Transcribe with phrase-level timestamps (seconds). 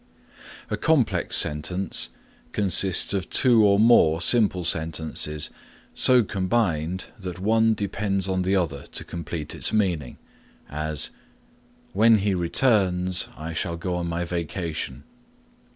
[0.71, 2.09] A complex sentence
[2.53, 5.51] consists of two or more simple sentences
[5.93, 10.17] so combined that one depends on the other to complete its meaning;
[10.71, 11.11] as;
[11.93, 15.03] "When he returns, I shall go on my vacation."